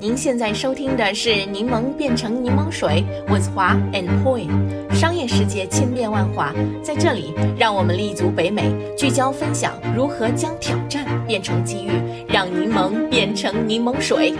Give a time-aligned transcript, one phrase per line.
[0.00, 4.48] 您现在收听的是《柠檬变成柠檬水》，with 华 and Poi。
[4.94, 11.90] 商业世界千变万化，在这里，让我们立足北美，聚焦分享如何将挑战变成机遇，
[12.26, 14.34] 让柠檬变成柠檬水。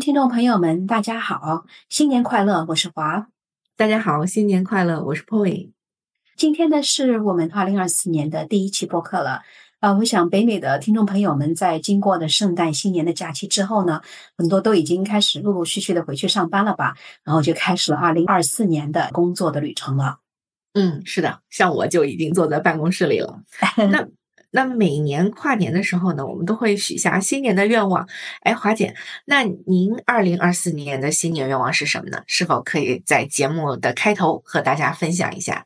[0.00, 2.64] 听众朋友们，大家好，新年快乐！
[2.68, 3.26] 我是华。
[3.76, 5.02] 大家好，新年快乐！
[5.06, 5.72] 我是 Poi。
[6.36, 9.42] 今天呢，是我们二零二四年的第一期播客了。
[9.80, 14.02] 啊，我想北美的听众朋友们在经过的圣诞新年的假期之后呢，
[14.36, 16.94] 很多都已经开始陆陆续续的回去上班了吧，
[17.24, 20.18] 然后就开始了二零二四年的工作的旅程了。
[20.74, 23.40] 嗯，是的，像我就已经坐在办公室里了。
[23.90, 24.06] 那
[24.50, 28.06] 那每年跨年的时候呢，我们都会许下新年的愿望。
[28.42, 28.94] 哎，华姐，
[29.24, 32.22] 那您二零二四年的新年愿望是什么呢？
[32.26, 35.64] 是否可以在节目的开头和大家分享一下？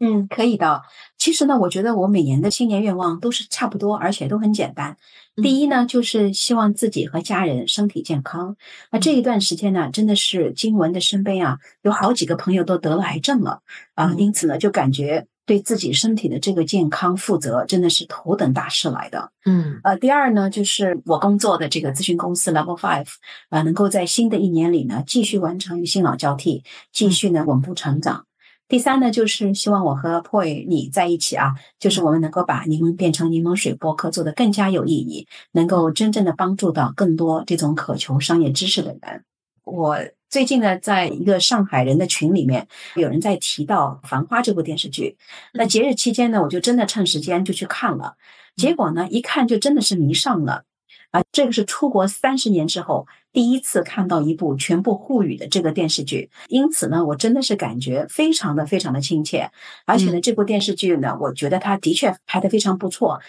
[0.00, 0.82] 嗯，可以的。
[1.16, 4.96] 其实呢，我觉得我每年的新年愿望都是差不多，而且都很简单。
[5.42, 8.56] 第一呢，就是希望自己和家人身体健康。
[8.90, 13.60] 那这一段时间呢，真的是经文的身边啊，有好几个朋友都得了癌症了
[13.94, 19.32] 啊，因此呢，就感觉对自己身体的这个健康负责，真的是头等大事来的。
[19.44, 23.08] 嗯，呃，第二呢，就是我工作的这个咨询公司 Level Five
[23.50, 28.27] 啊，能够在新的一年里呢，继续完成与新老交替，继续呢稳步成长。
[28.68, 39.24] 第三呢，就是希望我和 p o y 你在一起啊，就是我们能够把柠檬变成柠檬水播客做得更加有意义，能够真正的帮助到更多这种渴求商业知识的人。
[39.64, 45.16] 我最近呢，在一个上海人的群里面，有人在提到《繁花》这部电视剧。
[45.54, 48.16] 那节日期间呢，我就真的趁时间就去看了，
[48.54, 50.64] 结果呢，一看就真的是迷上了。
[51.10, 59.50] 啊，这个是出国三十年之后第一次看到一部全部沪语的这个电视剧，因此呢，我真的是感觉非常的非常的亲切，
[59.86, 63.20] 而且呢，这部电视剧呢，我觉得它的确拍的非常不错，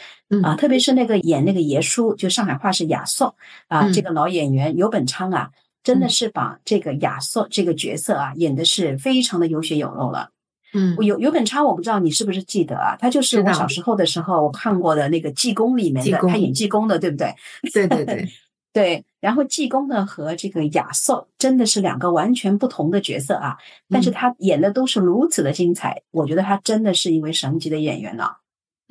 [0.43, 3.35] 啊，特别是那个演那个爷叔，就上海话是亚瑟
[3.67, 5.51] 啊，这个老演员尤本昌啊，
[5.83, 10.31] 真的是把这个亚瑟这个角色啊演的是非常的有血有肉了。
[10.73, 12.95] 嗯，有有本昌，我不知道你是不是记得啊？
[12.99, 17.33] 他就是我小时候的时候我看过的那个济公里面的，他演济公的，对不对？
[17.73, 18.27] 对对对
[18.73, 19.05] 对。
[19.19, 23.57] 然后济公呢和这个亚瑟真的是两个完全不同的角色啊，
[23.89, 28.37] 但是他演的都是如此的精彩，我觉得他真的是一位神级的演员了。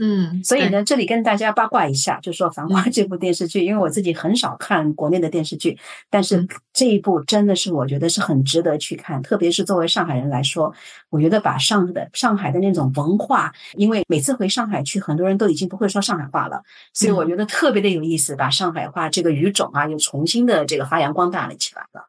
[0.00, 5.76] 嗯，所以呢，这里跟大家八卦一下，就说《繁花》这部电视剧，因为我自己很少看国内的电视剧，
[6.08, 10.72] 但是这一部真的是我觉得是很值得去看，特别是作为上海人来说，
[11.10, 16.62] 我觉得把上的上海的那种文化，因为每次回上海去，很多人都已经不会说上海话了，
[16.94, 22.08] 所以我觉得特别的有意思，把上海话这个语种啊，又重新的这个发扬光大了起来了。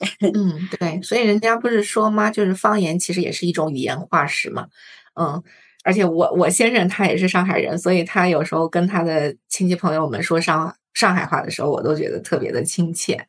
[0.34, 2.32] 嗯，对，所以人家不是说吗？
[2.32, 4.66] 就是方言其实也是一种语言化石嘛，
[5.14, 5.40] 嗯。
[5.84, 13.26] 而且我我先生他也是上海人，所以他有时候跟他的亲戚朋友们说上上海话的时候，我都觉得特别的亲切。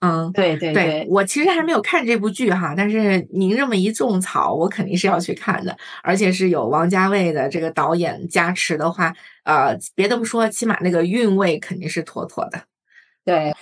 [0.00, 5.76] 嗯，对对对，我其实还没有看这部剧哈，但是您这么一种草，我肯定是要去看的。
[6.04, 12.62] 而且是有王家卫的这个导演加持的话，呃，别的不说，起码那个韵味肯定是妥妥的。
[13.24, 13.52] 对。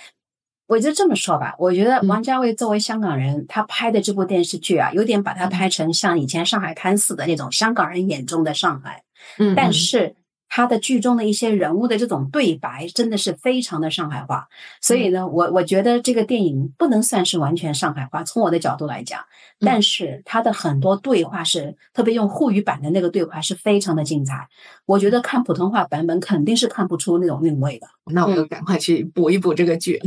[0.67, 9.03] 我就这么说吧，我觉得王家卫作为香港人，他拍的这部电视剧啊，有点把它拍成像以前《上海滩似》的那种香港人眼中的上海，
[9.39, 10.15] 嗯，但是。
[10.49, 14.47] 他的剧中的一些人物的这种对白真的是非常的上海话，
[14.81, 19.21] 所以呢，我我觉得这个电影不能算是完全上海话，从我的角度来讲，
[19.59, 24.47] 但是他的很多对话是特别用沪语版的那个对话是非常的精彩，
[24.85, 27.87] 我觉得看普通话版本肯定是看不出那种韵味的。
[28.11, 30.01] 那我就赶快去补一补这个剧。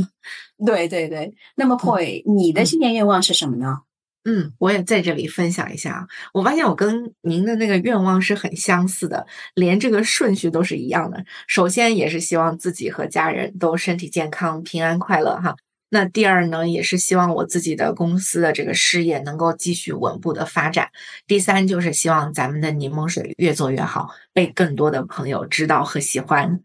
[0.65, 3.81] 对对对，那么 Poi，你的新年愿望是什么呢？
[4.23, 6.07] 嗯，我也在这里分享一下啊。
[6.31, 11.25] 我发现我跟您的那个愿望是很相似的，连这个顺序都是一样的。
[11.47, 15.55] 首先也是希望自己和家人都身体健康、平安快乐哈。
[15.89, 20.89] 那第二呢，也是希望我自己的公司的这个事业能够继续稳步的发展。
[21.25, 26.61] 第三就是希望咱们的柠檬水越做越好，被更多的朋友知道和喜欢。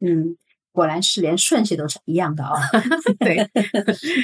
[0.00, 0.36] 嗯。
[0.80, 2.54] 果然是连顺序都是一样的啊！
[3.20, 3.46] 对，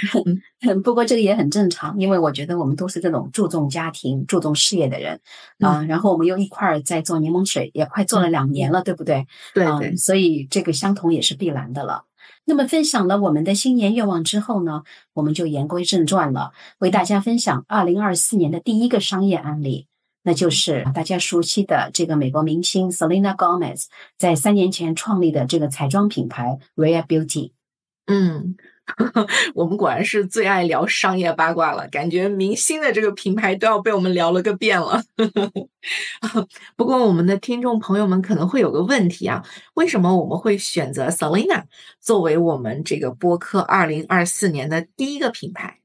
[0.83, 5.21] 不过这个也很正常，因为我觉得我们都是这种注重家庭、注重事业的人
[5.61, 5.85] 啊。
[5.85, 9.27] 然后我们又一块儿在做柠檬水，也快做了两年了，对不对？
[9.53, 9.97] 对对。
[9.97, 12.05] 所以这个相同也是必然的了。
[12.47, 14.83] 那么分享了我们的新年愿望之后呢，
[15.13, 19.89] 我们就言归正传了，为大家分享二零二四年的第一个商业案例。
[20.27, 23.85] 那就是大家熟悉的这个美国明星 Selena Gomez
[24.19, 27.53] 在三年前创立的这个彩妆品牌 Rare Beauty。
[28.09, 28.57] 嗯
[29.55, 35.03] 我们果然是最爱聊商业八卦了，感觉明星的这个品牌都要被我们聊了个遍了。
[36.77, 39.45] 不过，我们的听众朋友们可能会有个问题啊，
[39.75, 41.65] 为什么我们会选择 Selina
[42.01, 45.81] 作为我们这个播客二零二四年的第一个品牌？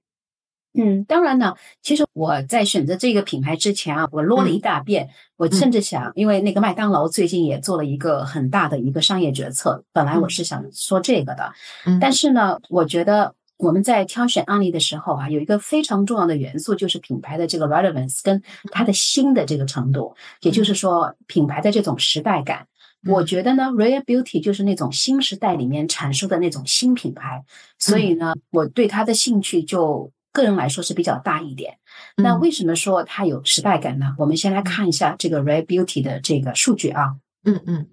[0.74, 11.52] 嗯，当然呢，其实我在选择这个品牌之前啊，我啰了一大遍，我甚至想，因为那个麦当劳最近也做了一个很大的一个商业决策，本来我是想说这个的，
[12.00, 18.42] 但是呢，我觉得我们在挑选案例的时候啊，有一个非常重要的元素，就是品牌的这个 relevance 跟
[18.72, 20.72] 它的新的这个程度，也就是。
[20.74, 22.66] 说品牌的这种时代感。
[23.06, 27.44] 我觉得呢，Rare Beauty 就是那种新时代里面阐述的那种新品牌，
[27.78, 30.12] 所以呢，我对它的兴趣就。
[30.32, 31.78] 个人来说是比较大一点。
[32.18, 34.16] 那为什么说它有时代感呢？
[34.18, 37.16] 我们先来看一下这个 Rare Beauty 的这个数据啊。
[37.44, 37.88] 嗯嗯，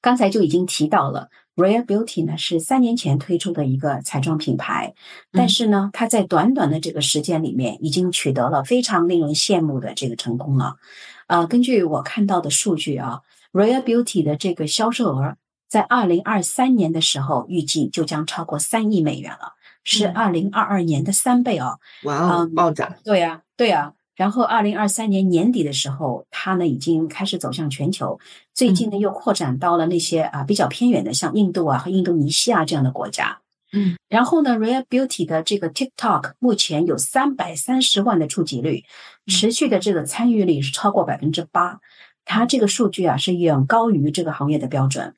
[0.00, 4.94] 刚才就已经提到了，Rare Beauty 呢是三年前推出的一个彩妆品牌，
[5.30, 10.76] 但是呢，它在短短的这个时间里面已经取得了非常令人羡慕的这个成功了。
[11.26, 13.20] 呃，根据我看到的数据啊
[13.52, 15.36] ，Rare Beauty 的这个销售额
[15.68, 19.53] 在二零二三年的时候预计就将超过三亿美元了。
[19.84, 22.94] 是二零二二年的三倍哦，哇哦，暴涨！
[23.04, 23.92] 对呀，对呀。
[24.16, 28.18] 然后二零二三年年底的时候，它呢已经开始走向全球，
[28.54, 33.40] 最近呢又扩展到了那些啊比较偏远的，像印度啊和印度尼西亚这样的国家。
[33.72, 38.84] 嗯，然后呢，Rare Beauty 的这个 TikTok 目前有三百三十万的触及率，
[39.26, 41.80] 持续的这个参与率是超过百分之八，
[42.24, 45.16] 它这个数据啊是远高于这个行业的标准。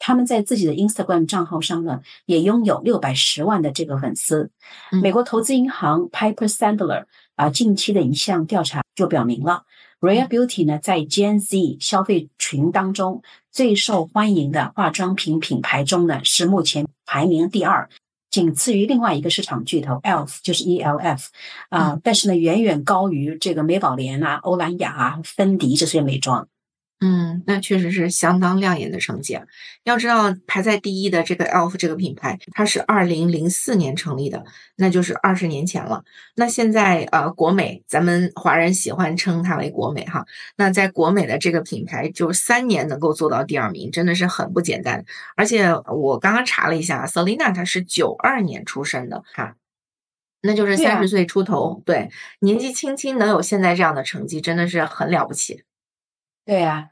[0.00, 4.50] 他们在自己的 Instagram 账号上呢，也拥有六百十万的这个粉丝。
[5.02, 7.04] 美国投资银行 Piper Sandler
[7.36, 9.64] 啊，近期的一项调查就表明了
[10.00, 17.90] ，Rare Beauty 呢在 Gen Z 消费群当中最受欢迎的化妆品品牌中呢，是目前排名第二，
[18.30, 21.28] 仅次于另外一个市场巨头 Elf，就是 E L F
[21.68, 26.48] 啊，但是呢，远远高于这个美宝莲啊、欧莱雅啊、芬迪这些美妆。
[27.02, 29.42] 嗯，那确实是相当亮眼的成绩啊！
[29.84, 34.44] 要知道，排在第一的这个 Elf 这个品牌，它是二零零四年成立的，
[34.76, 36.04] 那就是二十年前了。
[36.36, 40.26] 那现在呃，国美，咱们华人喜欢称它为国美哈。
[40.58, 45.02] 那在国美的这个品牌，就三年能够做到第二名，真的是很不简单。
[45.36, 49.54] 而且我刚刚查了一下，Selina 她是九二年出生的哈，
[50.42, 52.10] 那就是三十岁出头，对，
[52.40, 55.62] 年纪轻轻能有现在这样的成绩，真的是很了不起。
[56.50, 56.88] 对啊，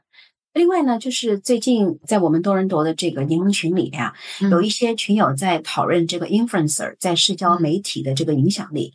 [0.53, 4.13] 另外呢，就是最近在我们多伦多的这个柠檬群里呀，
[4.49, 8.93] 有一些群友在讨论这个 influencer 在社交媒体的这个影响力。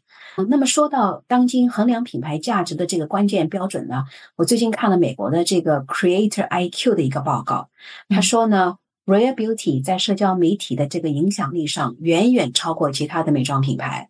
[0.49, 4.05] 那么说到当今衡量品牌价值的这个关键标准呢，
[4.37, 7.69] 我最近看了美国的这个 Creator IQ 的一个报告，
[8.09, 14.09] 他说呢，Rare Beauty 在社交媒体的这个影响力上远远超过其他的美妆品牌。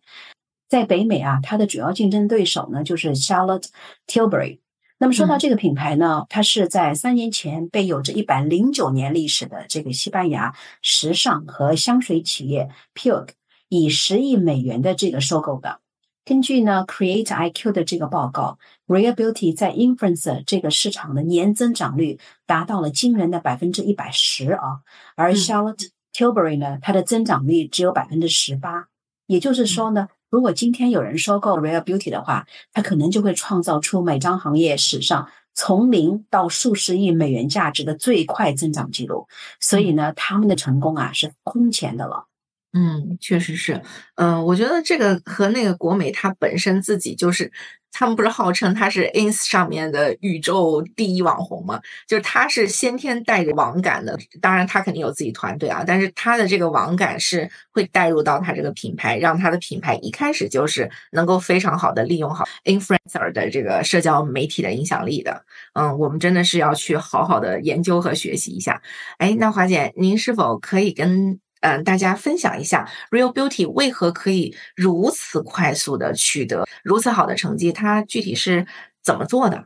[0.69, 3.67] 在北美啊，它的主要竞争对手呢就是 Charlotte
[4.07, 4.59] Tilbury。
[4.97, 13.27] 那么说到这个品牌呢，它是在三年前被有着一百零九年历史的这个西班牙时尚和香水企业 Pure
[13.67, 15.81] 以十亿美元的这个收购的。
[16.23, 18.57] 根据呢 Create IQ 的这个报告
[18.87, 24.79] ，Rare Beauty 在 Influencer 这个市场的年增长率达到了惊人的百分之一百十啊，
[25.15, 28.87] 而 Charlotte Tilbury 呢，它的增长率只有百分之十八。
[29.27, 30.07] 也就是说呢。
[30.29, 39.27] 如果今天有人收购 Real Beauty 的话，它可能就会创造出美妆行业史上从零到数十亿美元价值的最快增长记录。
[39.59, 42.25] 所以呢，他们的成功啊是空前的了。
[42.73, 43.81] 嗯，确实是。
[44.15, 47.51] 嗯，我觉得这个和那个国美它本身自己就是。
[47.97, 51.79] 他们不是号称他是 ins 上面的宇宙第一网红吗？
[52.05, 65.45] 就是他是先天带着网感的，当然他肯定有自己团队啊，但是他的这个网感是会带入到他这个品牌，让他的品牌一开始就是能够非常好的利用好 influencer 的这个社交媒体的影响力的。
[65.73, 68.81] 嗯，我们真的是要去好好的研究和学习一下。
[69.19, 71.39] 哎，那华姐，您是否可以跟？
[71.65, 77.71] 嗯，大家分享一下，Real Beauty 为何可以如此快速的取得如此好的成绩？
[77.71, 78.67] 它具体是
[79.01, 79.65] 怎么做的？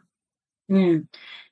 [0.70, 1.08] 嗯，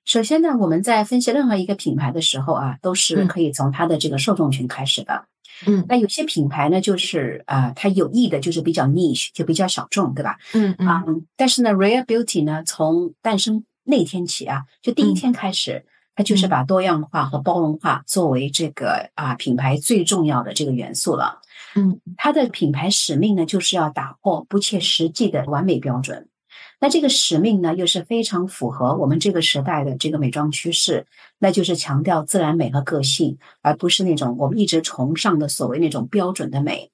[0.05, 5.25] 首先呢，我们在分析任何一个品牌的时候啊，都是可以从它的这个受众群开始的。
[5.65, 10.37] 嗯，那有些品牌呢，就是啊，它有意的就是比较 niche，就比较小众，对吧？
[10.53, 11.25] 嗯嗯。
[11.35, 15.85] 但是呢，Real Beauty 呢，从诞生那天起啊，就第一天开始。
[16.17, 21.41] 它就是把多样化和包容化作为这个啊品牌最重要的这个元素了。
[21.75, 26.27] 嗯，它的品牌使命呢，就是要打破不切实际的完美标准。
[26.79, 31.05] 那这个使命呢，又是非常符合我们这个时代的这个美妆趋势，
[31.37, 36.89] 那就是强调自然美和个性，而不是那种我们一直崇尚的所谓那种标准的美。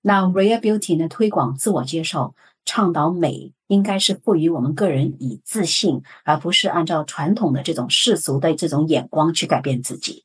[0.00, 10.24] 那 Rare Beauty 呢，推广自我接受，倡导美，应该是赋予我们个人以自信，而不是按照传统的这种世俗的这种眼光去改变自己。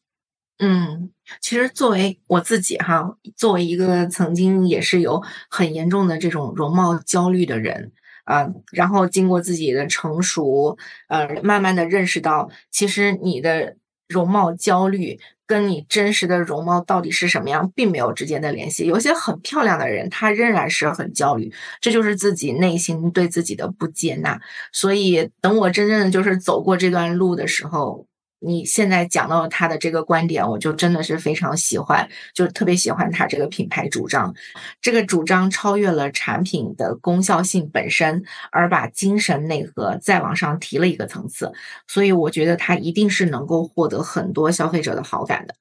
[0.60, 7.92] 嗯，其实作为我自己哈，作为一个曾经也是有很严重的这种容貌焦虑的人
[8.24, 10.78] 啊，然后经过自己的成熟，
[11.10, 13.78] 呃，慢慢的认识到，其实你的
[14.08, 18.86] 容貌焦虑跟你真实的容貌到底是什么样，并没有直接的联系。
[18.86, 24.40] 有些很漂亮的人，他仍然是很焦虑，这就是自己内心对自己的不接纳。
[24.72, 28.06] 所以，等我真正的就是走过这段路的时候。
[28.40, 34.34] 你现在讲到他的这个观点，我就真的是非常喜欢，就特别喜欢他这个品牌主张。
[34.82, 41.52] 这个主张超越了产品的功效性本身，而把精神内核再往上提了一个层次。
[41.88, 45.56] 所以我觉得他一定是能够获得很多消费者的好感的。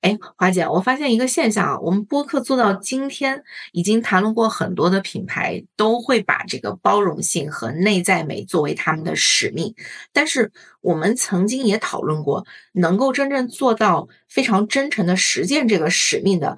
[0.00, 9.74] 哎，华姐，我发现一个现象啊，我们播客做到今天，已经谈论过很多的品牌都会把这个包容性和内在美作为他们的使命，
[10.10, 16.56] 但是我们曾经也讨论过，能够真正做到非常真诚的实践这个使命的，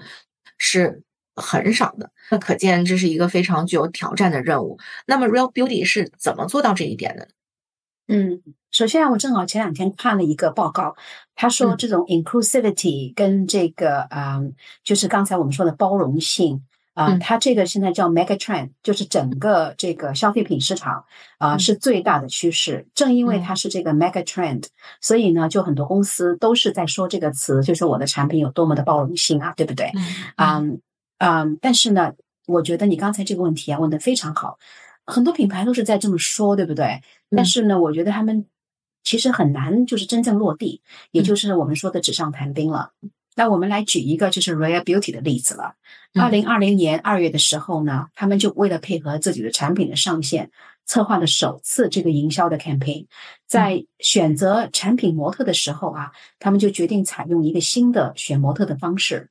[0.57, 1.03] 是
[1.35, 2.13] 很少的。
[2.31, 4.79] 那可见这是一个非常具有挑战的任务。
[5.05, 7.27] 那么，Real Beauty 是怎么做到这一点的？
[8.13, 8.43] 嗯。
[8.71, 10.97] 首先，我正好前两天看了一个报告，
[11.35, 16.63] 他说这种 inclusivity 跟这个嗯，就是刚才我们说的包容性
[16.95, 21.05] 啊，它这个现在叫 mega trend，就是整个这个消费品市场
[21.37, 22.87] 啊是最大的趋势。
[22.95, 24.65] 正因为它是这个 mega trend，
[25.03, 29.93] 所以呢，就很多公司都是在说这个词，就是我的产品有多么的包容性啊，对不对？
[30.39, 30.81] 嗯
[31.19, 32.15] 嗯，但是呢，
[32.47, 34.59] 我觉得你刚才这个问题啊问的非常好，
[35.07, 37.03] 很多品牌都是在这么说，对不对？
[37.31, 38.47] 但是呢，我觉得他们。
[39.05, 40.81] 其实很难，就是真正落地，
[41.11, 42.93] 也就是我们说的纸上谈兵了。
[43.35, 45.75] 那我们来举一个就是 Rare Beauty 的例子了。
[46.15, 50.53] 二零二零年二月的时候呢，他们就为了配合自己的产品的上线，
[50.87, 53.07] 策划了首次这个营销的 campaign。
[53.49, 59.31] 在选择产品模特的时候啊，他们就决定采用一个新的选模特的方式。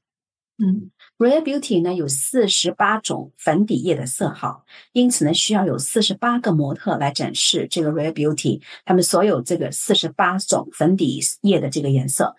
[0.61, 0.91] 嗯。
[1.21, 12.35] Rare Beauty 呢有四十八种粉底液的色号，因此呢需要有四十八个模特来展示这个 Rare Beauty 他们所有这个四十八种粉底液的这个颜色。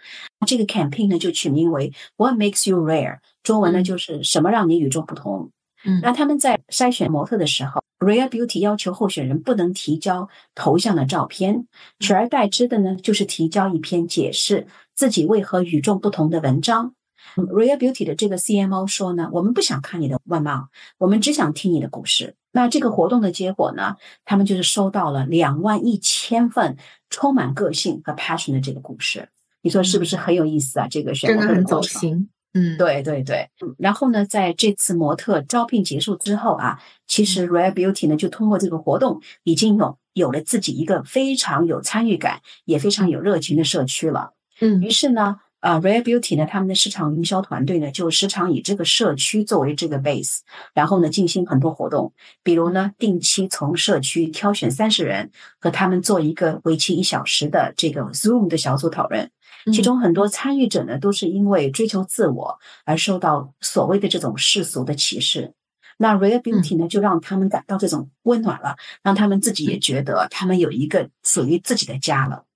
[0.48, 5.52] 这个 campaign 呢就取名为 What Makes You Rare，中文呢就是什么让你与众不同。
[5.84, 11.68] 嗯，那他们在筛选模特的时候，Rare Beauty 要求候选人不能提交头像的照片，
[12.00, 16.96] 取而代之的呢就是提交一篇解释自己为何与众不同的文章。
[17.36, 22.34] Real Beauty 的这个 CMO 说呢，我们不想看你的外貌，我们只想听你的故事。
[22.52, 26.76] 那这个活动的结果呢，他们就是收到了两万一千份
[27.08, 29.28] 充满个性和 passion 的这个故事。
[29.62, 30.86] 你说是不是很有意思啊？
[30.88, 32.28] 这个真的很走心。
[32.52, 33.48] 嗯，对对对。
[33.78, 44.34] 然后呢，在这次模特招聘结束之后啊，其实 Real Beauty 呢就通过这个活动，已经有有了自己一个非常有参与感，也非常有热情的社区了。
[44.60, 45.36] 嗯，于是呢。
[45.62, 50.40] 啊，Rare Beauty 呢，他们的市场营销团队呢，就时常以这个社区作为这个 base，
[50.74, 59.30] 然后呢，进行很多活动，比如呢，定期从社区挑选三十人，和他们做一个为期一小时的这个 Zoom 的小组讨论。
[59.72, 65.52] 其中很多参与者呢，都是因为追求自我而受到所谓的这种世俗的歧视。
[65.96, 72.46] 那 Rare Beauty 呢，就让他们感到这种温暖了，让他们自己也觉得他们有一个属于自己的家了。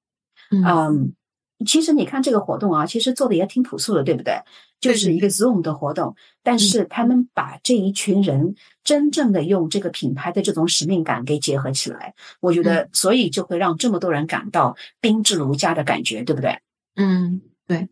[0.50, 1.14] 嗯。
[1.64, 4.40] 其实你看这个活动啊，其实做的也挺朴素的，对不对？
[4.78, 16.60] 就是一个 Zoom 的活动，但是他们把这一群人真正的用这个品牌的这种使命感给结合起来，我觉得，所以就会让这么多人感到宾至如家的感觉，对不对？
[16.96, 17.88] 嗯，对。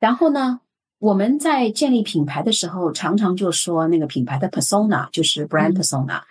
[0.00, 0.60] 然后呢，
[0.98, 6.22] 我们在建立品牌的时候，常常就说那个品牌的 persona 就是 brand persona，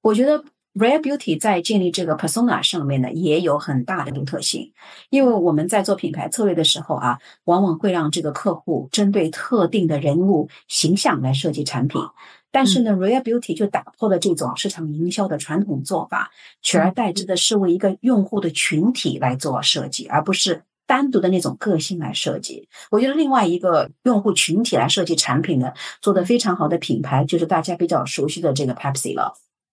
[0.00, 0.42] 我觉得。
[0.78, 4.74] Rare Beauty 在建立这个 persona 上面呢，也有很大的独特性。
[5.08, 12.02] 因为我们在做品牌策略的时候啊，往往会让这个客户针对特定的人物形象来设计产品。
[12.50, 16.30] 但是呢，Rare Beauty 就打破了这种市场营销的传统做法，
[16.60, 22.68] 取而代之的是为一个用户的群体来做设计，而不是单独的那种个性来设计。
[22.90, 29.32] 我觉得另外一个用户群体来设计产品呢，做的非常好的品牌，就是大家比较熟悉的这个 Pepsi 了。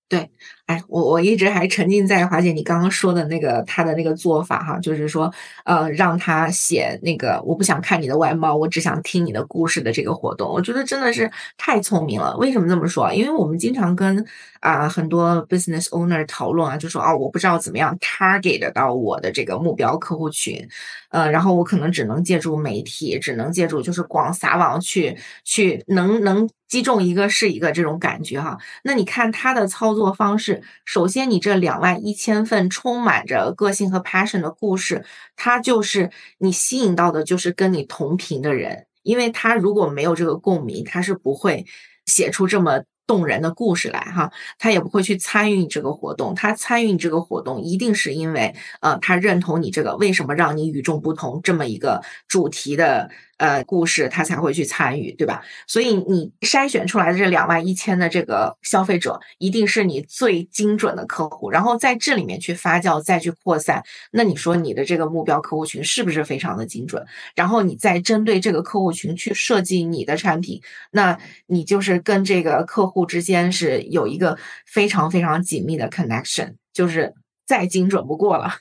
[0.10, 0.30] 对，
[0.66, 5.32] 哎，我我一直还沉浸在华姐你刚刚说的那个他的那个做法哈，就是说，
[5.66, 12.36] 呃，让他写那个我不想看你的外貌，我只想听你的故事的这个活动，我觉得真的是太聪明了。
[12.38, 13.14] 为什么这么说？
[13.14, 14.26] 因为我们经常跟
[14.62, 20.66] 啊很多 business owner 讨论啊，就说啊，我不知道怎么样 target 到我的这个目标客户群，
[21.10, 26.50] 呃，然后我可能只能借助媒体，只能借助就是广撒网去去能能。
[26.74, 28.58] 击中一个是一个这种感觉哈。
[28.84, 30.53] 那你看他的操作方式，
[30.86, 35.06] 首先你这两万一千份充满着个性和 passion 的故事，
[35.36, 41.66] 它就是你吸引到的就是跟你同频的人，因为他如果没有这个共鸣，他是不会
[42.06, 42.84] 写出这么。
[43.06, 46.34] 动人的故事来哈，他也不会去参与你这个活动。
[46.34, 53.10] 他参与你这个活动，一定是因为呃，他认同你这个为什么让你与众不同这么一个主题的。
[53.44, 55.44] 呃，故事他才会去参与，对吧？
[55.68, 63.84] 所以你筛选出来的这两万一千的这个消费者，一定是你最精准的客户，然后在这里面去发酵，再去扩散。
[64.12, 67.06] 那你说你的这个目标客户群是不是非常的精准？
[67.36, 77.14] 然后你再针对这个客户群去设计你的产品，那你就是跟这个客户之间是有一个非常非常紧密的 connection，就是。
[77.54, 78.52] 再精准不过了，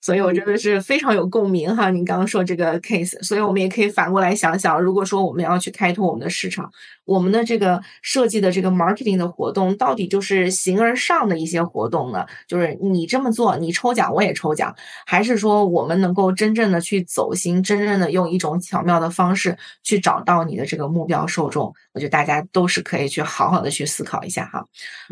[0.00, 1.90] 所以我真的是非常有共鸣哈。
[1.90, 6.70] 您刚刚说这个 case，所以我们也可以反过来想想，如果说我们要去开拓我们的市场，
[7.04, 12.24] 我们的这个设计的这个 marketing 的活动，到底就是形而上的一些活动呢？
[12.46, 14.72] 就是你这么做，你抽奖我也抽奖，
[15.04, 21.74] 还是说我们能够真正的去走心，真正的用一种巧妙的方式去找到你的这个目标受众？
[21.94, 24.64] 我觉得大家都是可以去好好的去思考一下哈。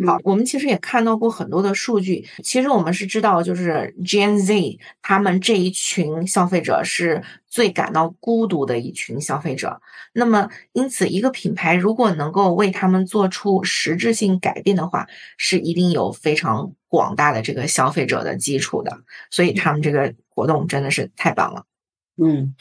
[0.07, 9.81] 好，我们其实也看到过很多的数据，其实我们是知道，就是 Gen Z 他们这一群消费者是最感到孤独的一群消费者。
[10.13, 19.01] 那么，因此一个品牌如果能够为他们做出实质性改变的话，是一定有非常广大的这个消费者的基础的。
[19.31, 21.65] 所以他们这个活动真的是太棒了。
[22.17, 22.55] 嗯。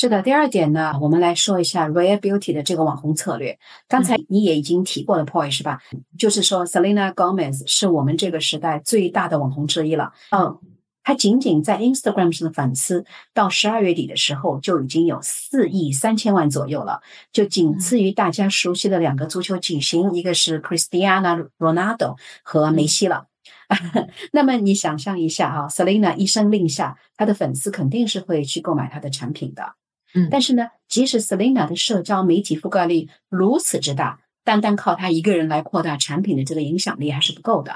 [0.00, 3.58] 是的，第二点呢，我们来说一下 Rare Beauty 的这个网红策略。
[3.88, 5.80] 刚才你也已经提过了，point 是吧？
[6.16, 10.12] 就是说，Selena Gomez 是我们这个时代最大的网红之一了。
[10.30, 10.56] 嗯，
[11.02, 17.00] 她仅仅在 Instagram 上的粉丝，到十二月底的时候就已经有四亿三千万左右了，
[17.32, 23.26] 就仅次于大家熟悉的两个足球巨星，一个是 Cristiano Ronaldo 和梅西了。
[24.30, 29.74] 那么你想象一下啊，Selena 一声令下，她的粉丝肯定是会去购买她的产品的。
[30.14, 37.72] 嗯，但是呢，即使 Selina 的社交媒体覆盖率如此之大，单单靠她一个人来扩大产品的这个影响力还是不够的。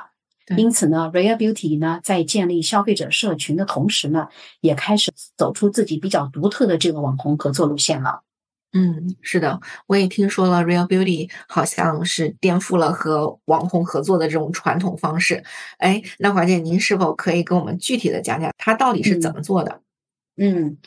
[0.56, 4.28] 因此呢，Rare Beauty 呢在建立消费者社群的同时呢，
[4.60, 8.22] 也开始走出自己比较独特的这个网红合作路线了。
[8.72, 15.44] 嗯，是的，我也听说了，Real Beauty 好像是颠覆了和网红合作的这种传统方式。
[15.78, 19.80] 哎，那华姐，您是否可以跟我们具体的讲讲，它到底是怎么做的？
[20.36, 20.78] 嗯。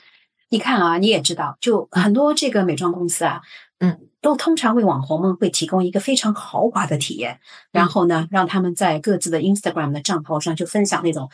[0.49, 3.41] 你看啊，你也知道，就很多这个美妆公司啊，
[3.79, 7.39] 嗯，都通常为网红们会提供一个非常豪华的体验，
[7.71, 11.29] 然后呢，让他们在各自的 Instagram 的账号上就分享那种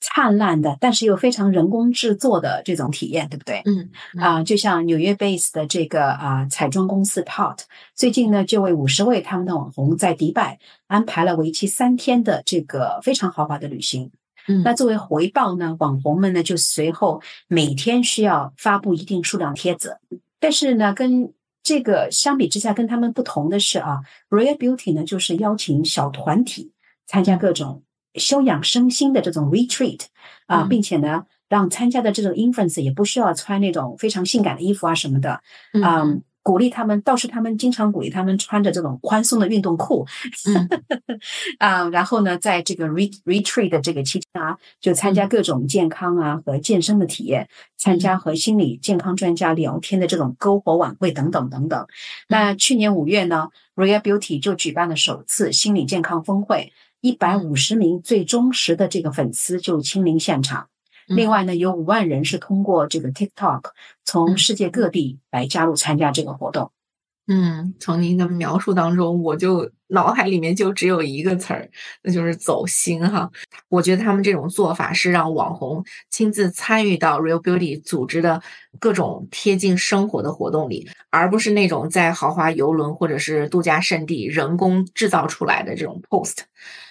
[0.00, 3.62] 灿烂的，但是又非常人工制作的这种体验，对不对？
[3.66, 10.58] 嗯啊，就像纽约 base 的这个啊彩妆公司 Tarte，最近呢就为五十位他们的网红在迪拜
[10.88, 14.10] 安排了为期三天的这个非常豪华的旅行。
[14.64, 19.98] 那作为回报呢，网红们呢就随后每天需要发布一定数量帖子。
[20.38, 21.32] 但是呢，跟
[21.62, 26.72] 这个相比之下，跟他们不同的是啊，Rare Beauty 呢就是邀请小团体
[27.06, 27.82] 参加各种
[28.14, 30.00] 修养身心的这种 retreat
[30.46, 35.40] 啊，并且呢让参加的这种 influence 也不需要穿那种非常性感的衣服啊什么的，
[35.72, 36.22] 嗯。
[36.42, 40.06] 鼓励他们，倒是他们经常鼓励他们穿着这种宽松的运动裤，
[41.60, 51.86] 啊，然后呢，在这个 re retreat 的这个期间啊，就参加各种健康啊和健身的体验，参加和心理健康专家聊天的这种篝火晚会等等等等。
[52.28, 60.68] 那去年五月呢，Rare Beauty 就举办了首次心理健康峰会，一百五十名最忠实的这个粉丝就亲临现场。
[61.16, 63.62] 另外呢，有五万人是通过这个 TikTok
[64.04, 66.70] 从世界各地来加入参加这个活动。
[67.26, 71.70] 嗯，从您的描述当中，我就脑海里面就只有一个词儿，
[72.02, 73.30] 那就是走心哈。
[73.68, 78.42] 我觉得他们这种做法是让网红亲自参与到 Real Beauty 组织的
[78.80, 86.38] 各种贴近生活的活动里，而不是那种在豪华游轮或者是度假胜地人工制造出来的这种 post。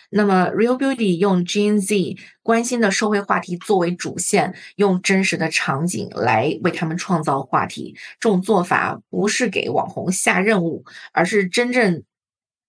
[0.10, 7.96] 那么，Real Beauty 用 Gen Z 关心的社会话题作为主线，用真实的场景来为他们创造话题。
[8.20, 12.04] 这种做法不是给网红下任务，而是真正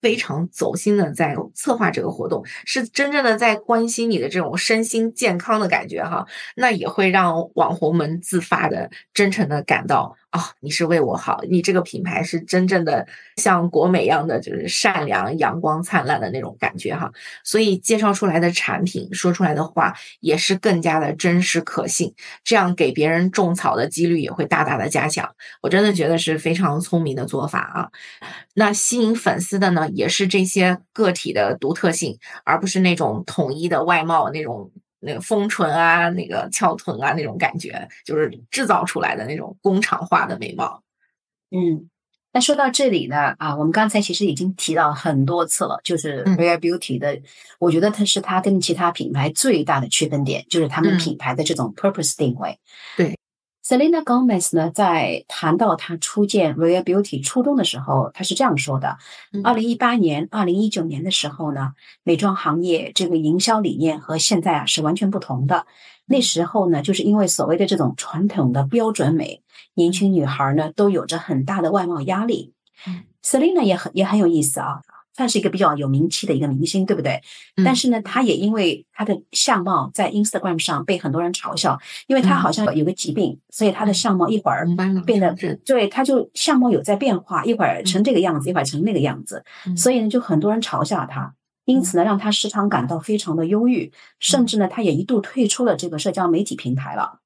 [0.03, 6.27] 非常走心的在策划这个活动，是真正的在关心你的这种身心健康的感觉哈。
[6.57, 13.05] 那也会让网红们自发的、真诚的感到哦，你是为我好，你这个品牌是真正的
[13.37, 17.11] 像国美一样的，就是善良、阳光灿烂的那种感觉哈。
[17.43, 22.15] 所以介绍出来的产品，说出来的话也是更加的真实可信，
[22.45, 25.29] 这样给别人种草的几率也会大大的加强。
[25.63, 27.91] 我真的觉得是非常聪明的做法啊。
[28.55, 34.71] 那吸引粉丝的呢，也是这些个体的独特性，而不是那种统一的外貌那种。
[35.01, 40.83] 那个丰唇啊，那个翘臀啊，那种感觉就是制造出来的那种工厂化的美貌。
[41.51, 41.89] 嗯，
[42.33, 47.21] 那说到这里呢，啊，我们刚才其实已经提到很多次了，就是 Rare Beauty 的，
[47.59, 52.59] 我觉得它是它跟其他品牌最大的区分点，就是他们品牌的这种 purpose 定位。
[52.97, 53.20] 对。
[53.71, 58.99] Selena Gomez 呢，在谈到她初见 Rare Beauty 初衷的时候，她是这样说的：，
[59.45, 65.67] 二零一八年、二零一九年的时候呢，美妆行业这个营销理念和现在啊是完全不同的。
[66.07, 69.41] 那时候呢，就是因为所谓的这种传统的标准美，
[69.75, 72.53] 年轻女孩呢都有着很大的外貌压力。
[73.23, 74.81] Selena 也很也很有意思啊。
[75.21, 77.21] 算是一个比较有名气的一个明星，对不对？
[77.63, 84.67] 但是呢，他也因为他的相貌在 Instagram 上被很多人嘲笑，因为他好像有个疾病，所以他的相貌一会儿
[85.05, 89.45] 变得对，他就相貌有在变化，一会儿成这个样子，一会儿成那个样子，
[89.77, 91.35] 所以呢，就很多人嘲笑他，
[91.67, 97.21] 因此呢，让他时常感到非常的忧郁，甚至呢，他也一度退出了这个社交媒体平台了。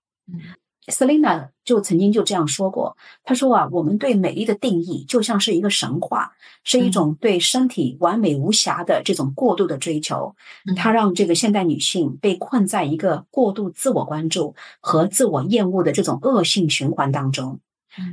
[0.86, 10.36] Selina 就曾经就这样说过，她说啊，我们对美丽的定义就像是一个神话，是一种对身体完美无瑕的这种过度的追求，
[10.76, 17.60] 它让这个现代女性被困在一个过度自我关注和自我厌恶的这种恶性循环当中。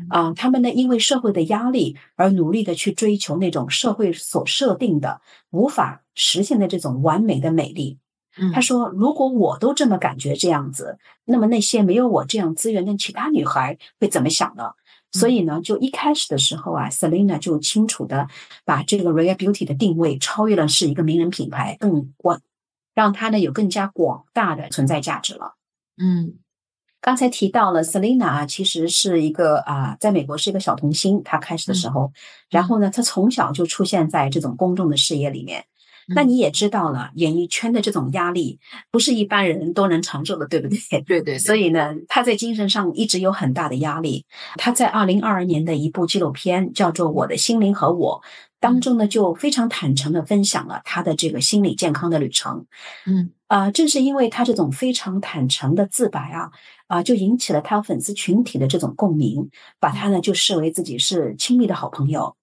[0.10, 7.98] 啊，他们呢，因为社会的压力而努力的去追求那种社会所设定的无法实现的这种完美的美丽。
[8.54, 14.72] 他说：“如果我都这么感觉这样子，那么那些没有我这样资源的其他女孩会怎么想呢？
[15.12, 18.30] 所以呢，就一开始的时候啊，Selina 就清楚的
[18.63, 22.39] 把这个 Rare Beauty 的定位超越了是一个名人品牌，更广，
[22.96, 25.56] 让它呢有更加广大的存在价值了。
[25.98, 26.36] 嗯，
[27.02, 32.13] 刚才提到了 Selina 啊，其实是一个啊，在美国是一个小童星，她开始的时候，
[32.50, 35.65] 然后呢，她从小就出现在这种公众的视野里面。”
[36.08, 38.60] 那你也知道了，演艺圈的这种压力
[38.92, 41.02] 不是一般人都能承受的，对不对？
[41.06, 41.40] 对对。
[41.40, 44.26] 所以呢，他在精神上一直有很大的压力。
[44.56, 48.22] 他在二零二二年的一部纪录片叫做《我的心灵和我》
[48.60, 52.66] 当中呢，就非常坦诚的分享了他的这个心理健康的旅程。
[53.06, 56.52] 嗯啊，正是因为他这种非常坦诚的自白啊
[56.88, 62.36] 啊，就引起了他粉丝群体的这种共鸣，把他呢就视为自己是亲密的好朋友。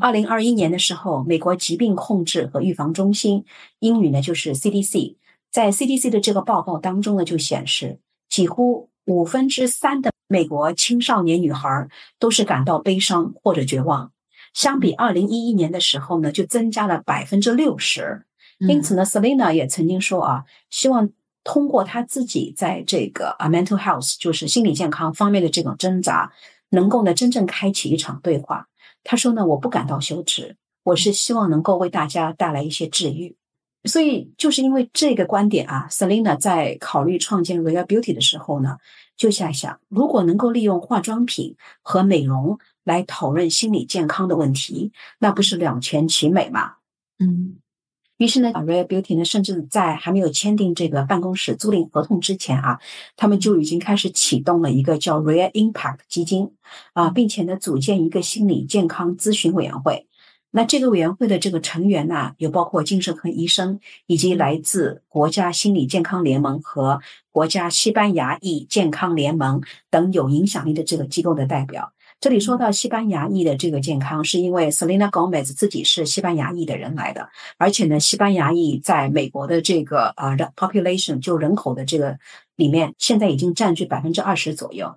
[0.00, 3.44] 二零二一年的时候，美国疾病控制和预防中心
[3.80, 5.16] （英语呢就是 CDC）
[5.50, 11.88] 在 CDC 的这个报告当中呢，就显示，几乎五分之三的美国青少年女孩
[12.18, 14.12] 都是感到悲伤或者绝望。
[14.54, 18.24] 相比二零一一年的时候呢，就增加了百分之六十。
[18.58, 21.10] 因此呢，Selina 也曾经说啊，希望
[21.44, 26.32] 通过她自己在这个啊 mental health，就是心理健康方面的这种挣扎，
[26.70, 28.67] 能够呢真正开启一场对话。
[29.04, 33.36] 他说呢，我不感到羞耻，我是希望能够为大家带来一些治愈。
[33.84, 38.78] 所以就是因为这个观点啊，Selina 在考虑创建 Real Beauty 的时候呢，
[39.16, 46.74] 就在想，如果能够利用化妆品和美容来讨论心理健康的问题，那不是两全其美吗？
[47.18, 47.56] 嗯。
[48.18, 52.80] 于是呢，Real Beauty 呢，甚至在还没有签订这个办公室租赁合同之前啊，
[53.16, 56.50] 他们就已经开始启动了一个叫 Real Impact 基金
[56.94, 60.06] 啊，并且呢，组建一个心理健康咨询委员会。
[60.50, 67.00] 那这个委员会的这个成员呢，有包括精神科医生，以及来自国家心理健康联盟和
[67.30, 71.92] 国家西班牙裔健康联盟等有影响力的这个机构的代表。
[72.20, 77.28] 这里说到西班牙裔的这个健康，是因为 Selena Gomez 自己是西班牙裔的人来的，
[77.58, 82.18] 而且呢，西班牙裔在美国的这个呃 population 就人口的这个
[82.56, 84.96] 里面，现在已经占据百分之二十左右，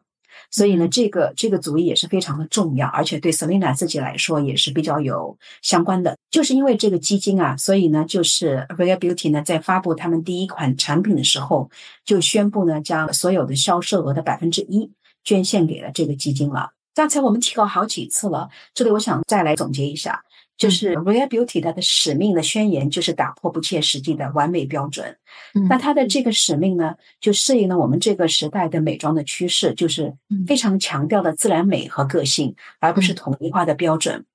[0.50, 6.18] 所以呢，这个这个主意也是非常的重要，而且对 Selina 自己来说也是比较有相关的。
[6.32, 11.70] 就是因为这个基金啊，所以呢，就是 Real Beauty 呢在发布他们第一款产品的时候，
[12.04, 14.92] 就宣布呢将所有的销售额的百分之一
[15.24, 16.72] 捐献给了这个基金了。
[16.94, 20.24] 刚才我们提过好几次了，这里我想再来总结一下，
[20.58, 25.18] 就是 Real Beauty 它的使命的宣言就是打破不切实际的完美标准。
[25.54, 25.68] 嗯。
[25.70, 30.14] 那它的这个使命呢，就适应了我们这个时代的美妆的趋势，就是
[30.46, 34.26] 非常强调的自然美和个性，而不是统一化的标准。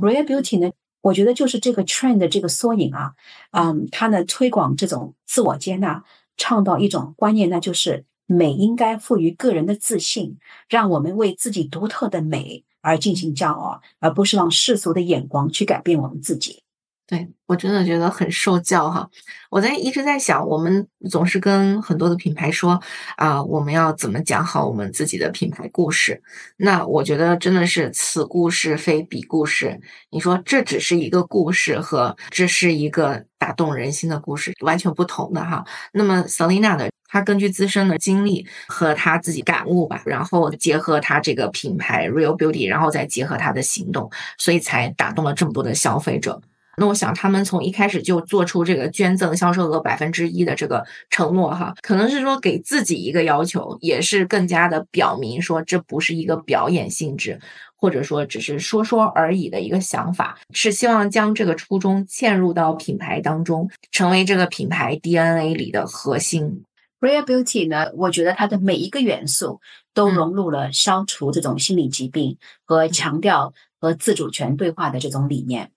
[0.00, 0.70] Real Beauty 呢，
[1.02, 3.12] 我觉得就是这个 trend 的这个缩影啊，
[3.50, 6.04] 嗯，它呢推广这种自我接纳，
[6.36, 16.62] 倡导一种观念，那就是美应该赋予个人的自信，让我们为自己独特的美而进行骄傲，而不是让世俗的眼光去改变我们自己。
[17.08, 19.08] 对我真的觉得很受教哈！
[19.48, 22.80] 我在一直在想，我们总是跟很多的品牌说
[23.16, 26.20] 啊，我们要怎么讲好我们自己的品牌故事？
[26.56, 29.80] 那我觉得真的是此故事非彼故事。
[30.10, 35.64] 你说这只是一个故事和这是一个打动人心的故事，完全不同的哈。
[35.92, 46.40] 那么 Selina 的，他根据自身的经历和他自己感悟吧，然后结合他这个品牌 Real Beauty，然后再结合他的行动，所以才打动了这么多的消费者。
[46.78, 57.40] 那我想，他们从一开始就做出这个捐赠销售额百分之一的这个承诺，哈，可能是说给自己一个要求，也是更加的表明说这不是一个表演性质，
[57.76, 66.62] 或者说只是说说而已的一个想法，是希望将这个初衷嵌入到品牌当中，成为这个品牌 DNA 里的核心。
[67.00, 69.60] Real Beauty 呢，我觉得它的每一个元素
[69.92, 75.72] 都融入了消除这种心理疾病和强调和自主权对话的这种理念。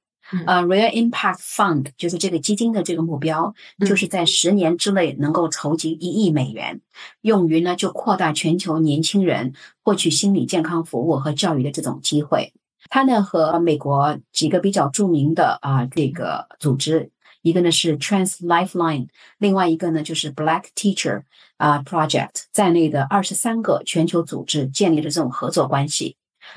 [0.46, 6.82] 呃，Real Impact Fund 就是这个基金的这个目标，就是在十年之内能够筹集一亿美元，
[7.22, 9.54] 用于呢就扩大全球年轻人
[9.84, 12.54] 获取心理健康服务和教育的这种机会。
[12.92, 21.24] 它呢和美国几个比较著名的啊这个组织，一个呢是 Trans Lifeline，另外一个呢就是 Black Teacher
[21.58, 26.16] 啊 Project 在内的二十三个全球组织建立了这种合作关系。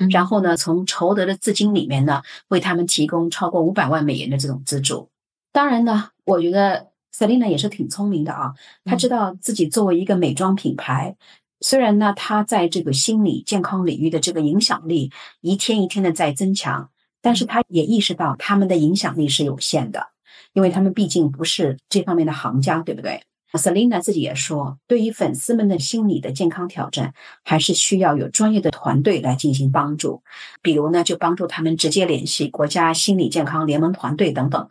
[0.09, 5.09] 然后呢，从筹得的资金里面呢，为他们提供超过五百万美元的这种资助。
[5.51, 8.53] 当然呢，我觉得 Selina 也是挺聪明的啊，
[8.85, 11.15] 她知道自己作为一个美妆品牌，
[11.59, 16.89] 虽然呢，她在这个心理健康领域的这个影响力一天一天的在增强，
[17.21, 20.07] 但是她也意识到他们的影响力是有限的，
[20.53, 23.21] 因为他们毕竟不是这方面的行家，对不对
[23.53, 27.13] ？Selina 自己也说，对于粉丝们的心理的健康挑战，
[27.43, 30.23] 还是需要有专业的团队来进行帮助。
[30.63, 34.67] 比如呢，就帮助他们直接联系国家心理健康联盟团队等等。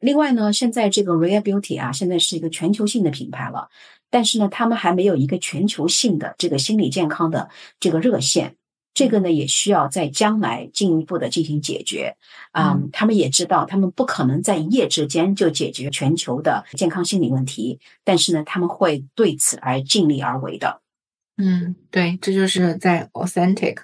[0.00, 3.68] 另外呢，现在这个 Real Beauty 啊，现在是一个全球性的品牌了，
[4.08, 8.56] 但是呢，他们还没有一个全球性的这个心理健康的这个热线。
[8.94, 12.16] 这个呢，也需要在将来进一步的进行解决。
[12.52, 20.80] 啊，他们也知道，他们不可能在一夜之间就解决全球的健康心理问题，但是呢，他们会对此而尽力而为的。
[21.36, 23.78] 嗯，对，这就是在 authentic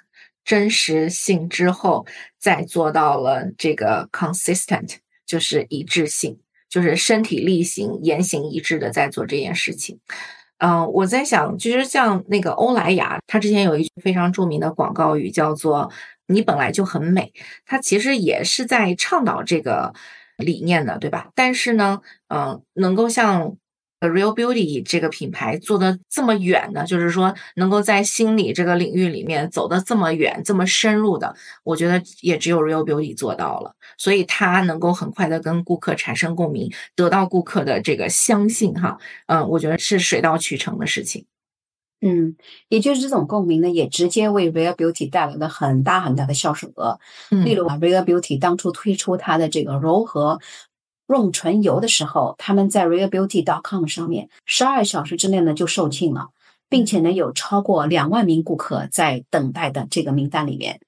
[0.45, 2.05] 真实性之后，
[2.39, 4.95] 再做到了这个 consistent，
[5.25, 9.99] 就是一致性，就是身体力行、言行一致的在做这件事情。
[10.61, 15.91] 嗯，我在想，其实像那个欧莱雅，它之前有一句非常著名的广告语，叫做
[16.27, 17.33] “你本来就很美”，
[17.65, 19.93] 它其实也是在倡导这个
[20.37, 21.29] 理念的，对吧？
[21.35, 23.55] 但是呢，嗯，能够像。
[24.07, 41.25] Real Beauty 这个品牌做的这么远呢，就是说能够在心理这个领域里面走的这么远、这么深入的，我觉得也只有 Real Beauty 做到了，所以它能够很快的跟顾客产生共鸣，得到顾客的这个相信哈，嗯，我觉得是水到渠成的事情。
[42.01, 42.35] 嗯，
[42.69, 46.99] 也就是这种共鸣呢，也直接为 Real Beauty 带来了很大很大的销售额。
[47.29, 50.39] 例如啊，Real Beauty 当初推出它的这个柔和。
[51.11, 56.29] 润唇油的时候，他们在 realbeauty.com 上面十二小时之内呢就售罄了，
[56.69, 60.79] 并且呢有超过两万名顾客在等待的这个名单里面。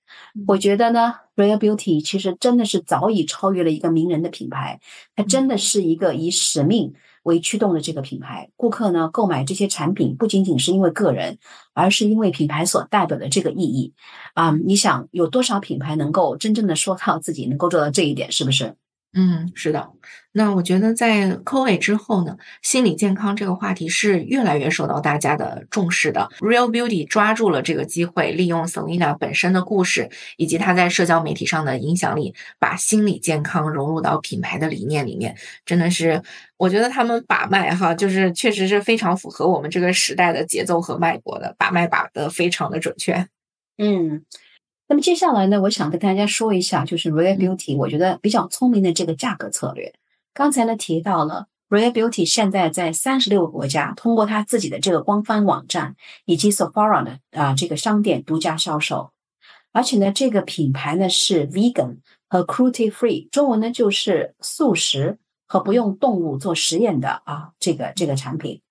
[0.47, 4.79] 我觉得呢，Real Beauty 其实真的是早已超越了一个名人的品牌，
[5.13, 8.49] 它真的是一个以使命为驱动的这个品牌。
[8.55, 11.37] 顾客呢购买这些产品不仅仅是因为个人，
[11.73, 13.93] 而是因为品牌所代表的这个意义。
[14.35, 18.75] 啊，你想有多少品牌能够真正的说到自己能够做到这一点，是不是？
[19.15, 19.91] 嗯，是的。
[20.31, 26.27] 那我觉得在 COVID 之后呢，心理健康这个话题是越来越受到大家的重视的。
[26.39, 35.35] Real Beauty 抓住了这个机会，利用 Selina 本身的故事以及她在社交媒体上的影响力，把心理健康融入到品牌的理念里面。
[35.63, 36.19] 真的是，
[36.57, 43.27] 我觉得他们把脉哈，就是确实是非常符合我们这个时代的节奏和脉搏的，把脉把的非常的准确。
[43.77, 44.23] 嗯。
[44.93, 49.91] 那么接下来呢，我想跟大家说一下，就是 Real Beauty，我觉得比较聪明的这个价格策略。
[50.35, 59.09] 刚才呢提到了 Real Beauty 现在在三十六个国家，通过它自己的这个官方网站以及 Sephora 的啊这个商店独家销售，
[59.71, 61.97] 而且呢这个品牌呢是 Vegan
[62.29, 68.61] 和 Cruelty Free，中文呢就是素食和不用动物做实验的啊这个这个产品，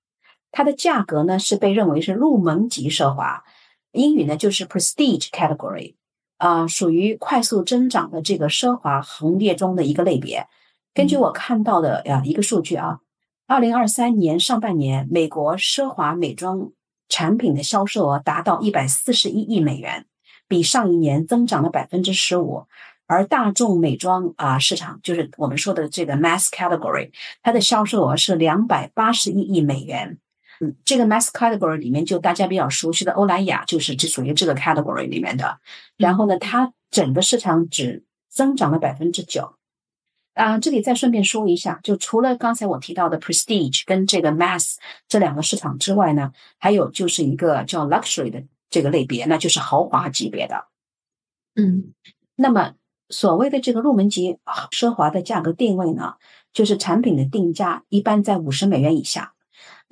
[0.52, 3.42] 它的价格呢是被认为是入门级奢华，
[3.90, 5.96] 英语呢就是 Prestige Category。
[6.42, 10.48] 啊，属于快速增长的这个奢华行列中的一个类别。
[10.92, 12.98] 根据我看到的呀一个数据啊，
[13.46, 16.72] 二零二三年上半年美国奢华美妆
[17.08, 20.06] 产品的销售额达到一百四十一亿美元，
[20.48, 22.64] 比上一年增长了百分之十五。
[23.06, 27.12] 而大众美妆啊市场，就是我们说的这个 mass category，
[27.44, 30.18] 它的销售额是两百八十一亿美元。
[30.62, 35.58] 嗯，这个 mass category 里面，就大家比较熟悉的欧莱雅，就是只属于这个 category 里面的。
[35.96, 39.56] 然后呢，它整个市场只增长了百分之九。
[40.34, 44.76] 啊，这里再顺便说一下，就除了刚才我提到的 prestige 跟这个 mass
[45.08, 50.68] 这两个市场之外呢，还有就是一个叫 luxury 的这个类别，那就是豪华级别的。
[51.56, 51.92] 嗯，
[52.36, 52.74] 那么。
[53.08, 54.38] 所谓的这个入门级
[54.70, 56.14] 奢华的价格定位呢，
[56.54, 59.34] 就是产品的定价一般在五十美元以下。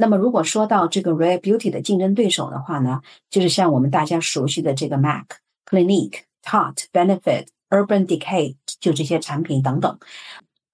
[0.01, 5.27] 那么如果说到这个 Rare Beauty 的竞争对手的话呢，就是像我们大家熟悉的这个 MAC、
[5.67, 9.99] Clinique、Tot、Benefit、Urban Decay 就这些产品等等。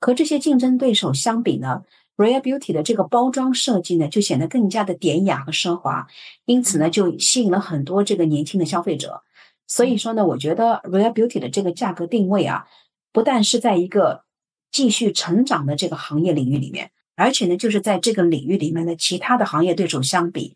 [0.00, 1.82] 和这些竞争对手相比呢
[2.16, 6.06] ，Rare Beauty 的这个包装设计呢就显得更加的典雅和奢华，
[6.44, 9.24] 因此呢就吸引了很多这个年轻的消费者。
[9.66, 12.68] 所以说呢，我觉得 Real Beauty 的这个价格定位啊，
[13.12, 14.22] 不但是在一个
[14.70, 20.54] 继续成长的这个行业领域里面，而且呢，就是在这个领域里面的其他的行业对手相比，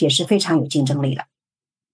[0.00, 1.26] 也是非常有竞争力的。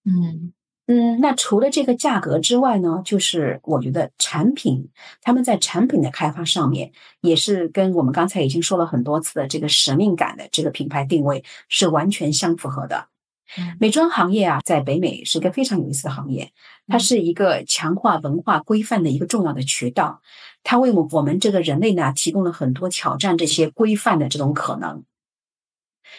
[0.05, 0.53] 嗯
[0.89, 4.89] 嗯，那除了这个价格之外呢，就是我觉得产品
[5.21, 13.09] 他们在产品的开发上面，也是跟我们刚才已经说了很多次的这个使命感的这个品牌定位是完全相符合的。
[13.79, 16.53] 美妆行业啊，在北美是一个非常有意思的行业，
[16.87, 20.21] 它是一个强化文化规范的一个重要的渠道，
[20.63, 25.05] 它为我我们这个人类呢提供了很多挑战这些规范的这种可能。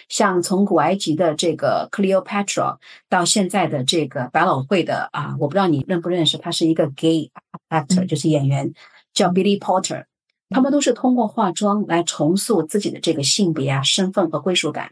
[0.10, 2.78] 像从古埃及的这个 Cleopatra
[3.10, 7.32] 到现在的这个百老汇的啊，我不知道你认不认识，他是一个 gay
[7.70, 8.74] actor，就是演员
[9.14, 10.06] 叫 Billy Porter，
[10.50, 14.92] 他们都是通过化妆来重塑自己的这个性别啊、身份和归属感。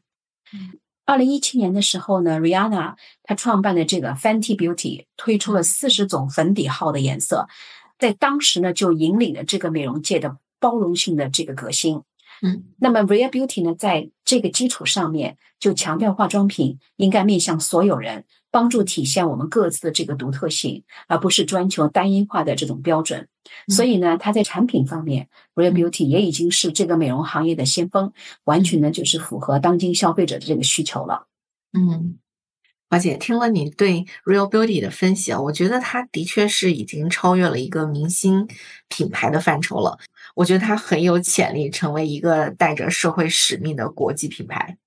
[1.06, 7.48] 二零一七年的时候呢，Rihanna 她创办的这个 Fenty Beauty 推出了四十种粉底号的颜色，
[8.00, 12.02] 在当时呢就引领了这个美容界的包容性的这个革新。
[12.41, 18.26] 嗯，那么 Real Beauty 呢，在这个基础上面就强调化妆品应该面向所有人。
[18.56, 23.28] 帮助体现我们各自的这个独特性，而不是专求单一化的这种标准。
[23.68, 28.13] 所以呢，它在产品方面，Real Beauty 也已经是这个美容行业的先锋，
[28.46, 31.28] 完全呢就是符合当今消费者的这个需求了。
[31.74, 32.18] 嗯，
[32.89, 38.48] 华姐，听了你对 Real Beauty 的分析啊，我觉得它的确是已经超越了一个明星
[38.88, 40.00] 品牌的范畴了。
[40.34, 44.78] 我觉得它很有潜力成为一个带着社会使命的国际品牌。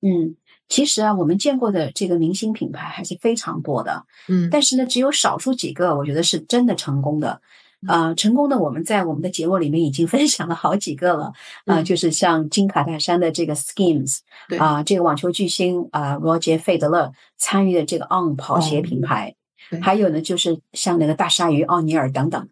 [0.00, 0.34] 嗯。
[0.66, 7.42] 其实啊，我们见过的这个明星品牌还是非常多的，嗯，但是呢，只有少数几个，我觉得是真的成功的，
[7.86, 11.32] 啊，成功的我们在我们的节目里面已经分享了好几个了，
[11.66, 14.20] 啊，就是像金卡戴珊的这个 Skims，
[14.58, 19.36] 啊，这个网球巨星啊罗杰费德勒参与的这个 On 跑鞋品牌，
[19.82, 22.48] 还有呢，就是像那个大鲨鱼奥尼尔等等，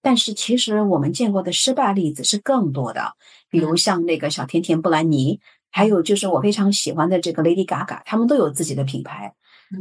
[0.00, 3.14] 但是其实我们见过的失败例子是更多的，
[3.50, 5.40] 比如像那个小甜甜布兰妮。
[5.70, 9.34] 还有就是我非常喜欢的这个 Lady Gaga，他们都有自己的品牌，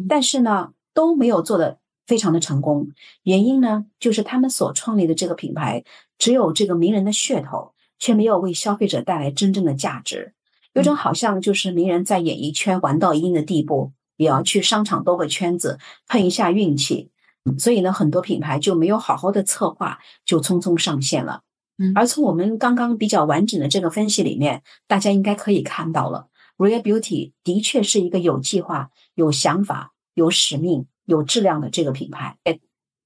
[0.08, 2.90] 但是呢都没有做的非常的成功。
[3.24, 5.84] 原因呢就是他们所创立的这个品牌
[6.18, 10.34] 只有这个名人的噱头，却没有为消费者带来真正的价值。
[10.74, 17.10] 有种好像就是名人在演艺圈玩到一定的地步，也要去商场兜个圈子碰一下运气，
[17.58, 21.42] 所以呢很多品牌就没有好好的策划，就匆匆上线了。
[21.96, 32.38] 而从我们刚刚比较完整的这个分析里面，大家应该可以看到了，Real Beauty 的确是一个有计划、有想法、有使命、有质量的这个品牌。
[32.44, 32.60] 哎，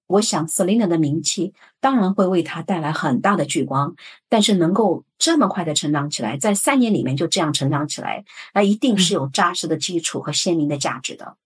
[0.08, 3.96] 我想 Selina 的名气当然会为它带来很大的聚光，
[4.28, 11.38] 但是能够这么快的成长起来，在三年里面就这样成长起来，那一定是有扎实的基础和鲜明的价值的。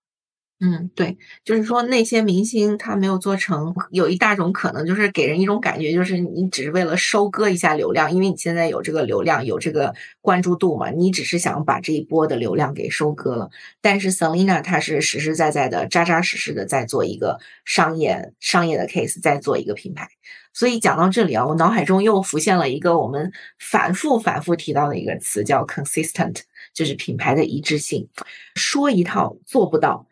[0.60, 1.15] 嗯，对，
[1.46, 13.52] 就是说那些明星他没有做成，有一大种可能就是给人一种感觉，就是你只是为了收割一下流量，因为你现在有这个流量，有这个关注度嘛，你只是想把这一波的流量给收割了。
[13.82, 20.10] 但是 Selina 她是实实在在的、扎扎实实的在做一个商业商业的 case，在做一个品牌。
[20.54, 26.38] 所以讲到这里啊，我脑海中又浮现了一个我们反复反复提到的一个词，叫 consistent，
[26.74, 28.10] 就是品牌的一致性，
[28.56, 30.08] 说一套做不到。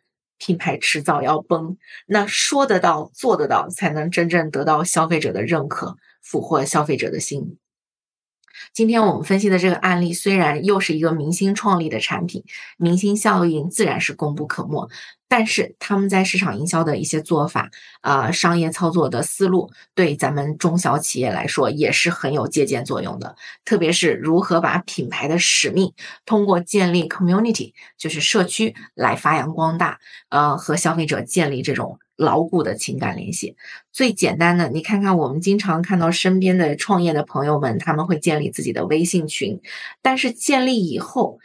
[0.46, 7.58] 品牌迟早要崩，那说得到做得到，才能真正得到消费者的认可，俘获消费者的心。
[8.74, 12.44] 今天我们分析的这个案例，虽然又是一个明星创立的产品，
[12.78, 14.90] 明星效应自然是功不可没。
[15.28, 17.70] 但是他们在市场营销的一些做法，
[18.02, 23.36] 啊，商业操作的思路，对咱们中小企业来说也是很有借鉴作用的。
[23.66, 25.92] 特别是如何把品牌的使命
[26.26, 30.00] 通过建立 community，就是社区来发扬光大，
[30.30, 33.56] 呃，和消费者建立这种牢固的情感联系。
[33.92, 39.62] 最简单的，你看看我们经常看到身边的创业的朋友们，他们会建立自己的微信群，
[40.02, 41.40] 但是建立以后。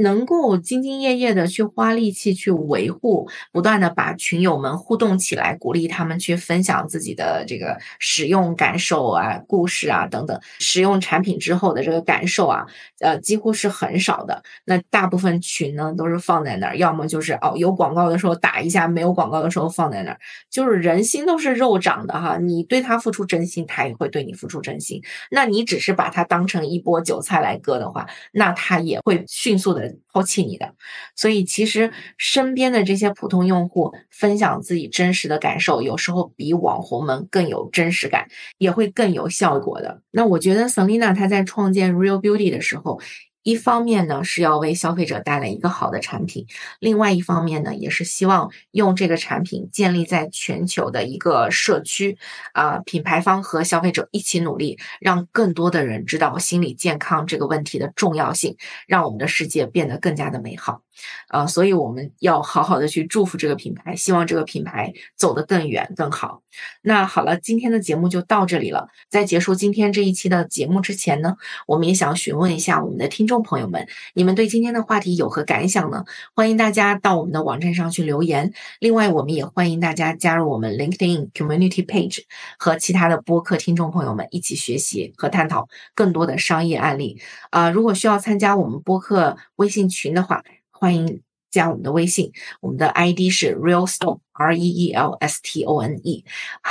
[0.00, 12.66] 能够兢兢业业的去花力气去维护，不断的把群友们互动起来，鼓励他们去分享自己的这个使用感受啊、故事啊等等，使用产品之后的这个感受啊，
[13.00, 14.42] 呃，几乎是很少的。
[14.64, 20.18] 那大部分群呢，都是放在那儿，要么就是哦有广告的时候打一下，没有广告的时候放在那儿。
[20.48, 25.02] 就是人心都是肉长的哈，你对他付出真心，他也会对你付出真心。
[25.30, 29.89] 那你只是把它当成一波韭菜来割的话，那他也会迅速的。
[30.12, 30.74] 抛弃你的，
[31.14, 38.28] 所以其实身边的这些普通用户分享自己真实的感受，有时候比网红们更有真实感，
[38.58, 40.02] 也会更有效果的。
[40.10, 43.00] 那我觉得 Selina 她在创建 Real Beauty 的时候。
[43.42, 46.46] 一方面呢是要为消费者带来一个好的产品，
[46.78, 52.18] 另外一方面呢也是希望用这个产品建立在全球的一个社区，
[52.52, 60.82] 啊，品牌方和消费者一起努力，让更多的人知道心理健康这个问题的重要性，让我们的世界变得更加的美好。
[61.28, 66.42] 啊，所以我们要好好的去祝福这个品牌，希望这个品牌走得更远更好。
[66.82, 68.88] 那好了，今天的节目就到这里了。
[69.08, 71.36] 在结束今天这一期的节目之前呢，
[71.66, 76.04] 我们也想询问一下我们的听众朋友们，你们对今天的话题有何感想呢？
[76.34, 78.52] 欢迎大家到我们的网站上去留言。
[78.80, 82.24] 另外，我们也欢迎大家加入我们 LinkedIn Community Page，
[82.58, 87.20] 和其他的播客听众朋友们一起学习和探讨更多的商业案例。
[87.50, 90.42] 啊，如果需要参加我们播客微信群的话，
[90.80, 91.20] 欢迎
[91.50, 96.24] 加我们的微信，我们的 ID 是 Real Stone R E E L S T O N E。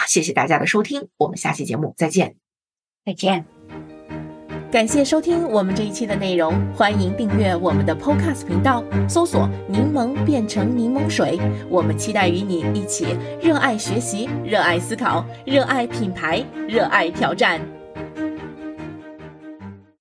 [0.08, 2.36] 谢谢大家的收听，我们下期节目再见。
[3.06, 3.46] 再见。
[4.72, 11.40] 感谢收听我们这一期的内容，欢迎订阅我们的 Podcast 频道，搜索“柠檬变成柠檬水”。
[11.70, 17.62] 我们期待与你一起热爱学习、热爱思考、热爱品牌、热爱挑战。